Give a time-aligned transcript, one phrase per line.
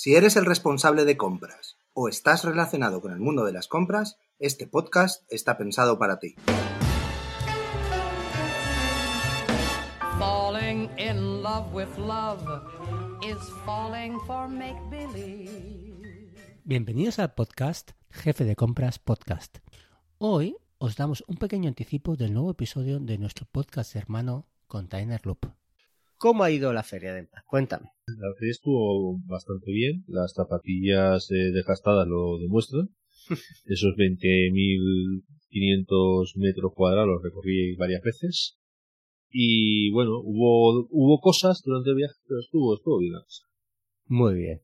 [0.00, 4.16] Si eres el responsable de compras o estás relacionado con el mundo de las compras,
[4.38, 6.36] este podcast está pensado para ti.
[10.20, 12.38] Falling in love with love
[13.24, 16.32] is falling for make believe.
[16.62, 19.58] Bienvenidos al podcast Jefe de Compras Podcast.
[20.18, 25.57] Hoy os damos un pequeño anticipo del nuevo episodio de nuestro podcast hermano Container Loop.
[26.18, 27.44] ¿Cómo ha ido la feria de Empa?
[27.46, 27.92] Cuéntame.
[28.08, 32.88] La feria estuvo bastante bien, las zapatillas eh, desgastadas lo demuestran.
[33.66, 38.58] Esos 20.500 metros cuadrados los recorrí varias veces.
[39.30, 43.12] Y bueno, hubo, hubo cosas durante el viaje, pero estuvo, estuvo bien.
[44.06, 44.60] Muy bien.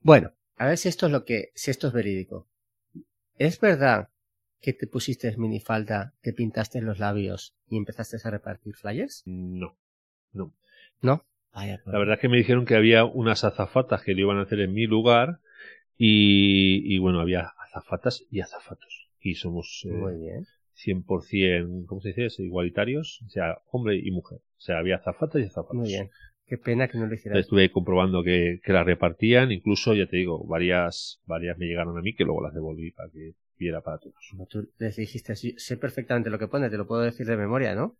[0.00, 2.48] Bueno, a ver si esto es lo que, si esto es verídico.
[3.38, 4.08] ¿Es verdad
[4.60, 9.22] que te pusiste minifalda, te pintaste los labios y empezaste a repartir flyers?
[9.26, 9.78] No,
[10.32, 10.52] no.
[11.02, 11.24] ¿No?
[11.52, 14.42] Vaya, La verdad es que me dijeron que había unas azafatas que lo iban a
[14.42, 15.38] hacer en mi lugar
[15.96, 19.08] y, y bueno, había azafatas y azafatos.
[19.20, 20.46] Y somos eh, Muy bien.
[20.74, 22.42] 100%, ¿cómo se dice?
[22.42, 24.38] Igualitarios, o sea, hombre y mujer.
[24.38, 25.76] O sea, había azafatas y azafatos.
[25.76, 26.10] Muy bien.
[26.46, 27.40] Qué pena que no lo hicieras.
[27.40, 32.02] Estuve comprobando que, que las repartían, incluso, ya te digo, varias, varias me llegaron a
[32.02, 34.14] mí que luego las devolví para que viera para todos.
[34.30, 37.74] Como tú les dijiste, sé perfectamente lo que pone, te lo puedo decir de memoria,
[37.74, 37.96] ¿no?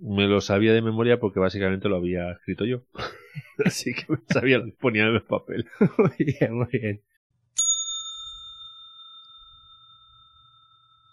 [0.00, 2.82] Me lo sabía de memoria porque básicamente lo había escrito yo.
[3.64, 5.66] Así que me sabía lo que ponía en el papel.
[5.98, 7.02] muy bien, muy bien.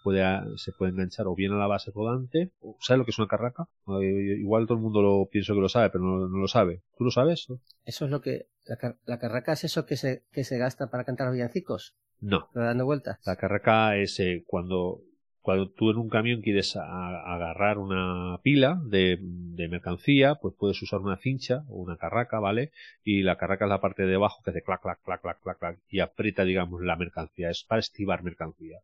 [0.03, 0.23] Puede,
[0.57, 2.51] se puede enganchar o bien a la base rodante.
[2.79, 3.67] ¿Sabes lo que es una carraca?
[4.01, 6.83] Eh, Igual todo el mundo lo pienso que lo sabe, pero no, no lo sabe.
[6.95, 7.47] ¿Tú lo sabes?
[7.85, 8.45] Eso es lo que...
[8.65, 11.95] La, car- la carraca es eso que se, que se gasta para cantar los villancicos,
[12.19, 12.49] No.
[12.53, 13.19] dando vueltas.
[13.25, 15.01] La carraca es eh, cuando,
[15.45, 19.19] cuando tú en un camión quieres agarrar una pila de,
[19.69, 22.71] mercancía, pues puedes usar una cincha o una carraca, ¿vale?
[23.03, 25.59] Y la carraca es la parte de abajo que hace clac, clac, clac, clac, clac,
[25.59, 27.51] clac, y aprieta, digamos, la mercancía.
[27.51, 28.79] Es para estivar mercancía.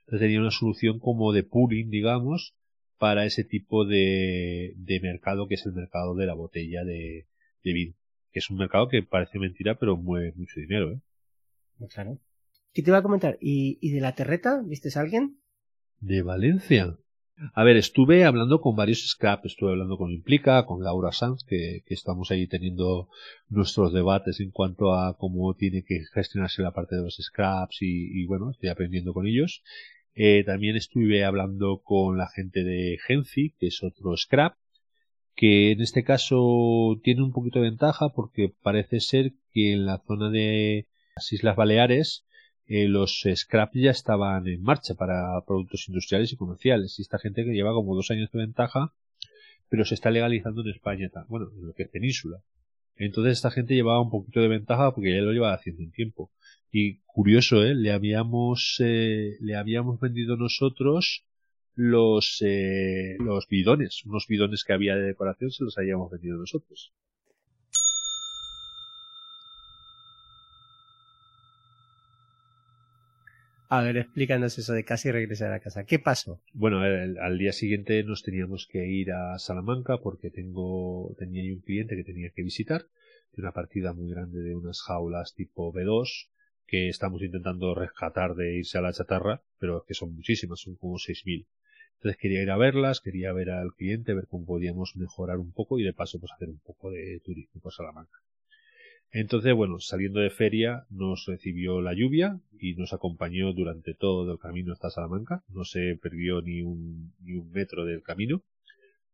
[0.00, 2.56] Entonces tenía una solución como de pooling, digamos,
[2.98, 7.28] para ese tipo de, de mercado que es el mercado de la botella de,
[7.62, 7.94] de vino.
[8.34, 11.00] Que es un mercado que parece mentira, pero mueve mucho dinero, ¿eh?
[11.78, 12.18] Muy Claro.
[12.72, 13.38] ¿Qué te iba a comentar?
[13.40, 14.60] ¿Y, y de la terreta?
[14.66, 15.38] ¿Viste a alguien?
[16.00, 16.98] De Valencia.
[17.52, 21.84] A ver, estuve hablando con varios scrap, estuve hablando con Implica, con Laura Sanz, que,
[21.86, 23.08] que estamos ahí teniendo
[23.48, 28.20] nuestros debates en cuanto a cómo tiene que gestionarse la parte de los scraps y,
[28.20, 29.62] y bueno, estoy aprendiendo con ellos.
[30.16, 34.56] Eh, también estuve hablando con la gente de Genci, que es otro scrap,
[35.34, 39.98] que en este caso tiene un poquito de ventaja porque parece ser que en la
[40.06, 40.86] zona de
[41.16, 42.26] las Islas Baleares
[42.66, 46.98] eh, los scrap ya estaban en marcha para productos industriales y comerciales.
[46.98, 48.92] Y esta gente que lleva como dos años de ventaja
[49.74, 52.38] pero se está legalizando en España bueno en lo que es península.
[52.96, 56.30] Entonces esta gente llevaba un poquito de ventaja porque ya lo lleva haciendo un tiempo.
[56.70, 61.24] Y curioso eh le habíamos eh, le habíamos vendido nosotros
[61.76, 66.92] los eh, los bidones unos bidones que había de decoración se los habíamos vendido nosotros
[73.68, 75.84] A ver, explícanos eso de casi regresar a casa.
[75.84, 76.40] ¿Qué pasó?
[76.54, 81.60] Bueno, el- al día siguiente nos teníamos que ir a Salamanca porque tengo tenía un
[81.60, 82.82] cliente que tenía que visitar
[83.32, 86.30] de una partida muy grande de unas jaulas tipo B2
[86.66, 90.76] que estamos intentando rescatar de irse a la chatarra, pero es que son muchísimas, son
[90.76, 91.46] como 6.000.
[91.96, 95.78] Entonces quería ir a verlas, quería ver al cliente, ver cómo podíamos mejorar un poco
[95.78, 98.18] y de paso pues hacer un poco de turismo por Salamanca.
[99.14, 104.40] Entonces, bueno, saliendo de feria nos recibió la lluvia y nos acompañó durante todo el
[104.40, 105.44] camino hasta Salamanca.
[105.48, 108.42] No se perdió ni un, ni un metro del camino.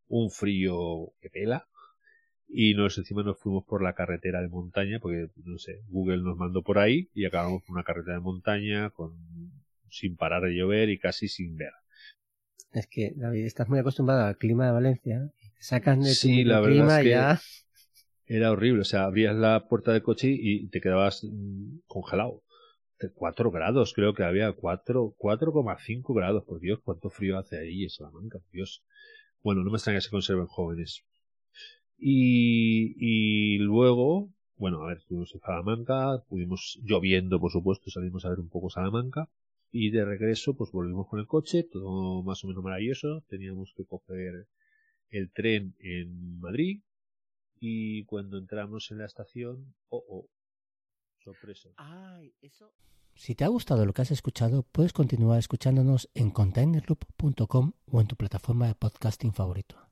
[0.08, 1.66] Un frío que pela.
[2.48, 6.38] Y nos encima nos fuimos por la carretera de montaña, porque no sé, Google nos
[6.38, 9.12] mandó por ahí y acabamos por una carretera de montaña con
[9.90, 11.72] sin parar de llover y casi sin ver.
[12.72, 15.30] Es que, David, estás muy acostumbrado al clima de Valencia.
[15.56, 17.40] Te sacan de tu la verdad clima es que- ya...
[18.26, 22.42] Era horrible, o sea, abrías la puerta del coche y te quedabas mm, congelado.
[23.00, 27.82] De 4 grados, creo que había 4, 4,5 grados, por Dios, cuánto frío hace ahí
[27.84, 28.84] en Salamanca, por Dios.
[29.42, 31.02] Bueno, no me extraña que se conserven jóvenes.
[31.98, 38.30] Y, y luego, bueno, a ver, estuvimos en Salamanca, pudimos, lloviendo, por supuesto, salimos a
[38.30, 39.28] ver un poco Salamanca.
[39.72, 43.22] Y de regreso, pues volvimos con el coche, todo más o menos maravilloso.
[43.28, 44.48] Teníamos que coger
[45.10, 46.80] el tren en Madrid,
[47.60, 50.28] y cuando entramos en la estación, oh, oh,
[51.22, 51.68] sorpresa.
[51.76, 52.72] Ay, eso...
[53.14, 58.06] Si te ha gustado lo que has escuchado, puedes continuar escuchándonos en containerloop.com o en
[58.06, 59.89] tu plataforma de podcasting favorito.